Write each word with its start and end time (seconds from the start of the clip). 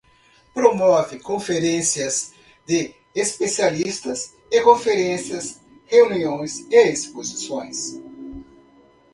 Promove 0.55 1.19
conferências 1.19 2.33
de 2.65 2.91
especialistas 3.13 4.33
e 4.49 4.59
conferências, 4.61 5.61
reuniões 5.85 6.61
e 6.71 6.91
exposições. 6.91 8.01